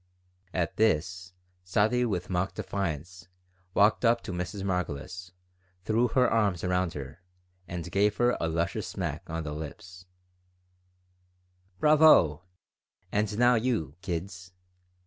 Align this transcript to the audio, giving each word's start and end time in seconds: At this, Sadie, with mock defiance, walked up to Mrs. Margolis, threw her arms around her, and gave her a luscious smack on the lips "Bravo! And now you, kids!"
At 0.51 0.77
this, 0.77 1.33
Sadie, 1.63 2.05
with 2.07 2.27
mock 2.27 2.55
defiance, 2.55 3.27
walked 3.75 4.03
up 4.03 4.21
to 4.23 4.31
Mrs. 4.31 4.63
Margolis, 4.63 5.31
threw 5.85 6.07
her 6.07 6.27
arms 6.27 6.63
around 6.63 6.95
her, 6.95 7.21
and 7.67 7.91
gave 7.91 8.17
her 8.17 8.35
a 8.39 8.47
luscious 8.49 8.87
smack 8.87 9.29
on 9.29 9.43
the 9.43 9.53
lips 9.53 10.07
"Bravo! 11.79 12.41
And 13.11 13.37
now 13.37 13.53
you, 13.53 13.95
kids!" 14.01 14.53